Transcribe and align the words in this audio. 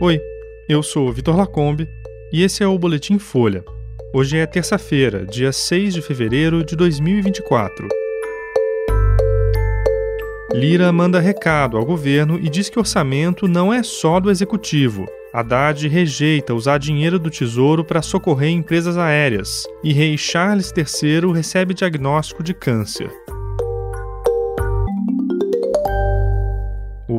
Oi, 0.00 0.20
eu 0.68 0.80
sou 0.80 1.12
Vitor 1.12 1.36
Lacombe 1.36 1.88
e 2.32 2.44
esse 2.44 2.62
é 2.62 2.66
o 2.68 2.78
Boletim 2.78 3.18
Folha. 3.18 3.64
Hoje 4.14 4.38
é 4.38 4.46
terça-feira, 4.46 5.26
dia 5.26 5.50
6 5.50 5.94
de 5.94 6.00
fevereiro 6.00 6.64
de 6.64 6.76
2024. 6.76 7.88
Lira 10.52 10.92
manda 10.92 11.18
recado 11.18 11.76
ao 11.76 11.84
governo 11.84 12.38
e 12.38 12.48
diz 12.48 12.70
que 12.70 12.78
orçamento 12.78 13.48
não 13.48 13.74
é 13.74 13.82
só 13.82 14.20
do 14.20 14.30
executivo. 14.30 15.04
Haddad 15.32 15.88
rejeita 15.88 16.54
usar 16.54 16.78
dinheiro 16.78 17.18
do 17.18 17.28
Tesouro 17.28 17.84
para 17.84 18.00
socorrer 18.00 18.50
empresas 18.50 18.96
aéreas. 18.96 19.66
E 19.82 19.92
rei 19.92 20.16
Charles 20.16 20.72
III 20.76 21.32
recebe 21.32 21.74
diagnóstico 21.74 22.44
de 22.44 22.54
câncer. 22.54 23.10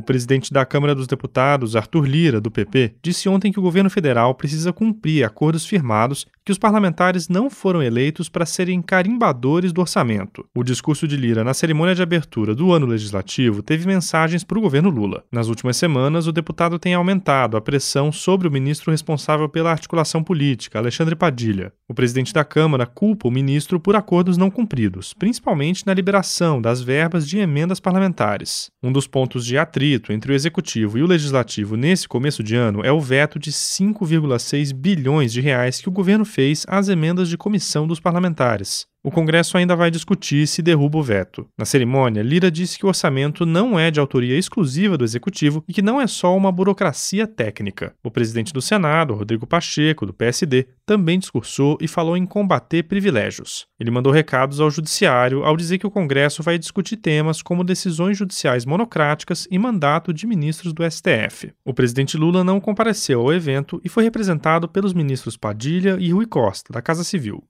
Presidente 0.10 0.52
da 0.52 0.66
Câmara 0.66 0.96
dos 0.96 1.06
Deputados, 1.06 1.76
Arthur 1.76 2.04
Lira, 2.08 2.42
do 2.42 2.50
PP, 2.50 2.96
disse 3.00 3.30
ontem 3.30 3.52
que 3.52 3.60
o 3.60 3.62
governo 3.62 3.92
federal 3.92 4.34
precisa 4.34 4.74
cumprir 4.74 5.24
acordos 5.24 5.68
firmados 5.68 6.26
que 6.50 6.52
os 6.52 6.58
parlamentares 6.58 7.30
não 7.30 7.48
foram 7.48 7.84
eleitos 7.84 8.28
para 8.28 8.44
serem 8.44 8.82
carimbadores 8.82 9.72
do 9.72 9.82
orçamento. 9.82 10.44
O 10.56 10.64
discurso 10.64 11.08
de 11.08 11.16
Lira 11.16 11.44
na 11.44 11.54
cerimônia 11.54 11.94
de 11.94 12.02
abertura 12.02 12.56
do 12.56 12.74
ano 12.74 12.88
legislativo 12.88 13.62
teve 13.62 13.86
mensagens 13.86 14.44
para 14.44 14.58
o 14.58 14.62
governo 14.62 14.90
Lula. 14.90 15.24
Nas 15.32 15.48
últimas 15.48 15.78
semanas, 15.78 16.26
o 16.26 16.32
deputado 16.32 16.80
tem 16.80 16.96
aumentado 16.96 17.56
a 17.56 17.62
pressão 17.62 18.12
sobre 18.12 18.48
o 18.48 18.52
ministro 18.52 18.90
responsável 18.90 19.48
pela 19.48 19.70
articulação 19.70 20.24
política, 20.24 20.80
Alexandre 20.80 21.16
Padilha. 21.16 21.72
O 21.88 21.94
presidente 21.94 22.34
da 22.34 22.44
Câmara 22.44 22.88
culpa 22.88 23.28
o 23.28 23.32
ministro 23.32 23.80
por 23.80 23.96
acordos 23.96 24.36
não 24.36 24.50
cumpridos, 24.50 25.14
principalmente 25.14 25.86
na 25.86 25.94
liberação 25.94 26.60
das 26.60 26.82
verbas 26.82 27.28
de 27.28 27.38
emendas 27.38 27.80
parlamentares. 27.80 28.72
Um 28.82 28.92
dos 28.92 29.06
pontos 29.06 29.46
de 29.46 29.56
atrito 29.56 30.12
entre 30.12 30.32
o 30.32 30.36
executivo 30.36 30.98
e 30.98 31.04
o 31.04 31.08
legislativo 31.08 31.76
nesse 31.76 32.08
começo 32.08 32.42
de 32.42 32.56
ano 32.56 32.84
é 32.84 32.92
o 32.92 33.00
veto 33.00 33.38
de 33.38 33.52
5,6 33.52 34.74
bilhões 34.74 35.32
de 35.32 35.42
reais 35.42 35.80
que 35.80 35.90
o 35.90 35.92
governo 35.92 36.26
fez 36.26 36.39
às 36.68 36.90
emendas 36.90 37.28
de 37.30 37.38
comissão 37.38 37.86
dos 37.88 38.00
parlamentares. 38.00 38.88
O 39.02 39.10
Congresso 39.10 39.58
ainda 39.58 39.78
vai 39.78 39.90
discutir 39.90 40.46
se 40.46 40.62
derruba 40.62 40.98
o 40.98 41.04
veto. 41.04 41.48
Na 41.58 41.64
cerimônia, 41.64 42.22
Lira 42.22 42.52
disse 42.52 42.78
que 42.78 42.86
o 42.86 42.90
orçamento 42.90 43.46
não 43.46 43.80
é 43.80 43.90
de 43.90 43.98
autoria 43.98 44.38
exclusiva 44.38 44.98
do 44.98 45.06
Executivo 45.06 45.64
e 45.66 45.74
que 45.74 45.82
não 45.82 46.02
é 46.02 46.06
só 46.06 46.36
uma 46.36 46.52
burocracia 46.52 47.26
técnica. 47.26 47.94
O 48.04 48.12
presidente 48.12 48.52
do 48.52 48.62
Senado, 48.62 49.14
Rodrigo 49.14 49.48
Pacheco, 49.48 50.06
do 50.06 50.14
PSD, 50.14 50.68
também 50.86 51.18
discursou 51.18 51.78
e 51.80 51.88
falou 51.88 52.18
em 52.18 52.26
combater 52.26 52.84
privilégios. 52.84 53.68
Ele 53.80 53.90
mandou 53.90 54.12
recados 54.12 54.60
ao 54.60 54.70
Judiciário 54.70 55.46
ao 55.46 55.56
dizer 55.56 55.78
que 55.78 55.88
o 55.88 55.92
Congresso 55.92 56.44
vai 56.44 56.58
discutir 56.58 56.98
temas 56.98 57.42
como 57.42 57.64
decisões 57.64 58.18
judiciais 58.18 58.66
monocráticas 58.66 59.48
e 59.50 59.58
mandato 59.58 60.14
de 60.14 60.28
ministros 60.28 60.74
do 60.74 60.84
STF. 60.84 61.54
O 61.64 61.74
presidente 61.74 62.18
Lula 62.18 62.44
não 62.44 62.60
compareceu 62.60 63.22
ao 63.22 63.34
evento 63.34 63.80
e 63.82 63.88
foi 63.88 64.04
representado 64.04 64.68
pelos 64.68 64.94
ministros 64.94 65.38
Padilha 65.38 65.96
e 66.02 66.12
Rui 66.12 66.26
Costa, 66.26 66.74
da 66.74 66.82
Casa 66.82 67.06
Civil. 67.06 67.42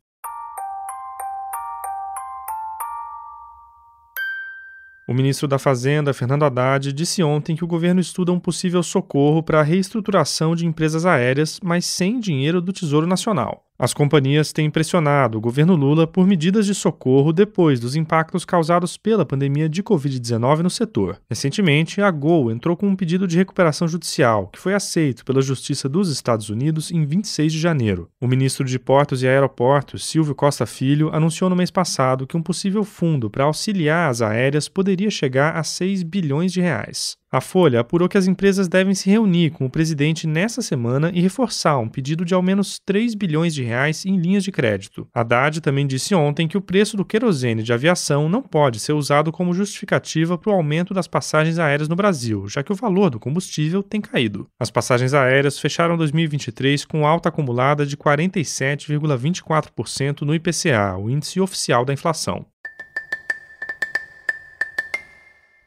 O 5.10 5.14
ministro 5.16 5.48
da 5.48 5.58
Fazenda, 5.58 6.14
Fernando 6.14 6.46
Haddad, 6.46 6.94
disse 6.94 7.24
ontem 7.24 7.56
que 7.56 7.64
o 7.64 7.68
governo 7.68 8.00
estuda 8.00 8.32
um 8.32 8.40
possível 8.40 8.84
socorro 8.84 9.42
para 9.42 9.60
a 9.60 9.64
reestruturação 9.64 10.56
de 10.56 10.68
empresas 10.68 11.04
aéreas, 11.04 11.60
mas 11.64 11.84
sem 11.88 12.20
dinheiro 12.20 12.62
do 12.62 12.72
Tesouro 12.72 13.08
Nacional. 13.08 13.66
As 13.82 13.94
companhias 13.94 14.52
têm 14.52 14.70
pressionado 14.70 15.38
o 15.38 15.42
governo 15.42 15.74
Lula 15.74 16.06
por 16.06 16.28
medidas 16.28 16.66
de 16.66 16.76
socorro 16.76 17.32
depois 17.32 17.80
dos 17.80 17.96
impactos 17.96 18.44
causados 18.44 18.98
pela 18.98 19.26
pandemia 19.26 19.70
de 19.70 19.82
Covid-19 19.82 20.58
no 20.58 20.70
setor. 20.70 21.18
Recentemente, 21.30 22.02
a 22.02 22.12
Gol 22.12 22.52
entrou 22.52 22.76
com 22.76 22.90
um 22.90 22.96
pedido 22.96 23.26
de 23.26 23.38
recuperação 23.38 23.88
judicial, 23.88 24.48
que 24.48 24.60
foi 24.60 24.74
aceito 24.74 25.24
pela 25.24 25.42
Justiça 25.42 25.88
dos 25.88 26.12
Estados 26.12 26.50
Unidos 26.50 26.92
em 26.92 27.06
26 27.06 27.54
de 27.54 27.60
janeiro. 27.60 28.10
O 28.20 28.28
ministro 28.28 28.66
de 28.66 28.78
Portos 28.78 29.24
e 29.24 29.30
Aeroportos, 29.30 30.06
Silvio 30.06 30.36
Costa 30.36 30.66
Filho, 30.66 31.10
anunciou 31.14 31.50
no 31.50 31.56
mês 31.56 31.72
passado 31.72 32.28
que 32.28 32.36
um 32.36 32.44
possível 32.44 32.84
fundo 32.84 33.30
para 33.30 33.46
auxiliar 33.46 34.10
as 34.10 34.22
aéreas 34.22 34.68
poderia 34.68 35.10
chegar 35.10 35.56
a 35.56 35.64
6 35.64 36.04
bilhões 36.04 36.52
de 36.52 36.60
reais. 36.60 37.18
A 37.32 37.40
Folha 37.40 37.82
apurou 37.82 38.10
que 38.10 38.18
as 38.18 38.26
empresas 38.26 38.68
devem 38.68 38.96
se 38.96 39.08
reunir 39.08 39.52
com 39.52 39.64
o 39.64 39.70
presidente 39.70 40.26
nessa 40.26 40.64
semana 40.64 41.12
e 41.14 41.22
reforçar 41.22 41.78
um 41.78 41.88
pedido 41.88 42.26
de 42.26 42.34
ao 42.34 42.42
menos 42.42 42.80
3 42.84 43.14
bilhões 43.14 43.54
de 43.54 43.62
reais 43.62 44.04
em 44.04 44.18
linhas 44.18 44.44
de 44.44 44.52
crédito. 44.52 45.08
Haddad 45.14 45.62
também 45.62 45.86
disse 45.86 46.16
ontem 46.16 46.48
que 46.48 46.58
o 46.58 46.62
preço 46.62 46.98
do 46.98 47.06
querosene 47.06 47.62
de 47.62 47.72
aviação 47.72 48.28
não 48.28 48.42
pode 48.42 48.80
ser 48.80 48.94
usado 48.94 49.32
como 49.32 49.54
justificativa 49.54 50.40
para 50.40 50.52
o 50.52 50.56
aumento 50.56 50.92
das 50.92 51.08
passagens 51.08 51.60
aéreas 51.60 51.88
no 51.88 51.96
Brasil, 51.96 52.48
já 52.48 52.64
que 52.64 52.74
o 52.74 52.76
valor 52.76 53.12
do 53.12 53.20
combustível 53.20 53.84
tem 53.84 54.02
caído. 54.02 54.48
As 54.60 54.72
passagens 54.72 55.14
aéreas 55.14 55.60
fecharam 55.60 55.96
2023 55.98 56.84
com 56.84 57.06
alta 57.06 57.30
acumulada 57.30 57.86
de 57.86 57.96
47,24% 57.96 60.22
no 60.22 60.34
IPCA, 60.34 60.98
o 60.98 61.12
índice 61.12 61.40
oficial 61.40 61.86
da 61.86 61.94
inflação. 61.94 62.44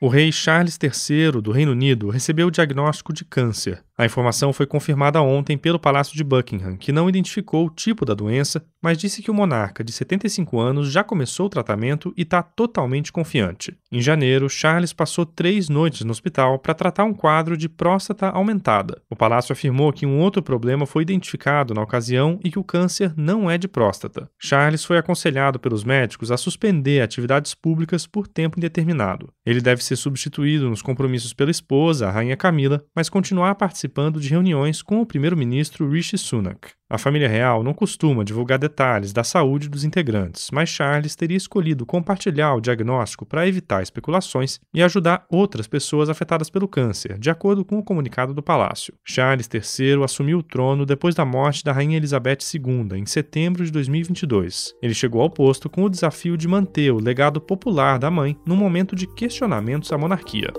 O 0.03 0.09
rei 0.09 0.33
Charles 0.33 0.77
III 0.83 1.41
do 1.41 1.53
Reino 1.53 1.71
Unido 1.71 2.11
recebeu 2.11 2.49
o 2.49 2.51
diagnóstico 2.51 3.13
de 3.13 3.25
câncer. 3.25 3.85
A 3.97 4.07
informação 4.07 4.55
foi 4.55 4.67
confirmada 4.67 5.21
ontem 5.21 5.59
pelo 5.59 5.79
Palácio 5.79 6.17
de 6.17 6.25
Buckingham, 6.25 6.79
que 6.79 6.91
não 6.91 7.11
identificou 7.11 7.67
o 7.67 7.71
tipo 7.71 8.07
da 8.07 8.15
doença, 8.15 8.65
mas 8.83 8.97
disse 8.97 9.23
que 9.23 9.31
o 9.31 9.35
monarca 9.35 9.85
de 9.85 9.93
75 9.93 10.59
anos 10.59 10.91
já 10.91 11.05
começou 11.05 11.47
o 11.47 11.51
tratamento 11.51 12.13
e 12.17 12.23
está 12.23 12.43
totalmente 12.43 13.13
confiante. 13.13 13.77
Em 13.93 14.01
janeiro, 14.01 14.49
Charles 14.49 14.95
passou 14.95 15.27
três 15.27 15.69
noites 15.69 16.05
no 16.05 16.11
hospital 16.11 16.59
para 16.59 16.73
tratar 16.73 17.05
um 17.05 17.13
quadro 17.13 17.55
de 17.55 17.69
próstata 17.69 18.29
aumentada. 18.31 19.03
O 19.11 19.15
palácio 19.15 19.53
afirmou 19.53 19.93
que 19.93 20.07
um 20.07 20.19
outro 20.21 20.43
problema 20.43 20.87
foi 20.87 21.03
identificado 21.03 21.75
na 21.75 21.83
ocasião 21.83 22.41
e 22.43 22.51
que 22.51 22.59
o 22.59 22.65
câncer 22.65 23.13
não 23.15 23.51
é 23.51 23.59
de 23.59 23.69
próstata. 23.69 24.29
Charles 24.39 24.85
foi 24.85 24.97
aconselhado 24.97 25.61
pelos 25.61 25.85
médicos 25.85 26.31
a 26.31 26.39
suspender 26.39 27.03
atividades 27.03 27.55
públicas 27.55 28.07
por 28.07 28.27
tempo 28.27 28.59
indeterminado. 28.59 29.29
Ele 29.45 29.61
deve 29.61 29.85
ser 29.85 29.97
substituído 29.97 30.71
nos 30.71 30.81
compromissos 30.81 31.35
pela 31.35 31.51
esposa, 31.51 32.09
a 32.09 32.11
rainha 32.11 32.37
Camila, 32.37 32.83
mas 32.97 33.11
continuar 33.11 33.55
participando 33.83 34.21
de 34.21 34.29
reuniões 34.29 34.81
com 34.81 35.01
o 35.01 35.07
primeiro-ministro 35.07 35.91
Rishi 35.91 36.17
Sunak. 36.17 36.71
A 36.89 36.99
família 36.99 37.27
real 37.27 37.63
não 37.65 37.73
costuma 37.73 38.25
divulgar 38.25 38.59
detalhes 38.59 39.13
da 39.13 39.25
saúde 39.25 39.69
dos 39.69 39.83
integrantes, 39.83 40.51
mas 40.53 40.69
Charles 40.69 41.17
teria 41.17 41.37
escolhido 41.37 41.87
compartilhar 41.87 42.55
o 42.55 42.61
diagnóstico 42.61 43.25
para 43.25 43.49
evitar 43.49 43.83
especulações 43.83 44.61
e 44.75 44.83
ajudar 44.83 45.25
outras 45.29 45.67
pessoas 45.67 46.09
afetadas 46.09 46.51
pelo 46.51 46.69
câncer, 46.69 47.19
de 47.19 47.31
acordo 47.31 47.65
com 47.65 47.79
o 47.79 47.83
comunicado 47.83 48.35
do 48.35 48.43
palácio. 48.43 48.95
Charles 49.05 49.49
III 49.53 50.05
assumiu 50.05 50.39
o 50.39 50.43
trono 50.43 50.85
depois 50.85 51.15
da 51.15 51.25
morte 51.25 51.65
da 51.65 51.73
rainha 51.73 51.97
Elizabeth 51.97 52.39
II, 52.55 52.99
em 52.99 53.07
setembro 53.07 53.65
de 53.65 53.73
2022. 53.73 54.75
Ele 54.83 54.95
chegou 54.95 55.23
ao 55.23 55.31
posto 55.31 55.71
com 55.71 55.85
o 55.85 55.91
desafio 55.91 56.37
de 56.37 56.47
manter 56.47 56.93
o 56.93 57.01
legado 57.01 57.41
popular 57.41 57.99
da 57.99 58.11
mãe 58.11 58.37
num 58.47 58.57
momento 58.57 58.95
de 58.95 59.07
questionamentos 59.07 59.91
à 59.93 59.99
monarquia. 59.99 60.53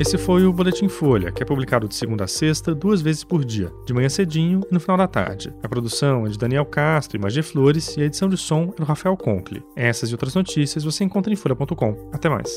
Esse 0.00 0.16
foi 0.16 0.46
o 0.46 0.52
Boletim 0.52 0.88
Folha, 0.88 1.30
que 1.30 1.42
é 1.42 1.46
publicado 1.46 1.86
de 1.86 1.94
segunda 1.94 2.24
a 2.24 2.26
sexta, 2.26 2.74
duas 2.74 3.02
vezes 3.02 3.22
por 3.22 3.44
dia, 3.44 3.70
de 3.84 3.92
manhã 3.92 4.08
cedinho 4.08 4.62
e 4.70 4.72
no 4.72 4.80
final 4.80 4.96
da 4.96 5.06
tarde. 5.06 5.52
A 5.62 5.68
produção 5.68 6.24
é 6.26 6.30
de 6.30 6.38
Daniel 6.38 6.64
Castro 6.64 7.18
e 7.18 7.20
Magé 7.20 7.42
Flores 7.42 7.98
e 7.98 8.00
a 8.00 8.06
edição 8.06 8.26
de 8.26 8.38
som 8.38 8.72
é 8.74 8.80
do 8.80 8.84
Rafael 8.84 9.14
Conkle. 9.14 9.62
Essas 9.76 10.08
e 10.08 10.14
outras 10.14 10.34
notícias 10.34 10.84
você 10.84 11.04
encontra 11.04 11.30
em 11.30 11.36
folha.com. 11.36 12.08
Até 12.14 12.30
mais. 12.30 12.50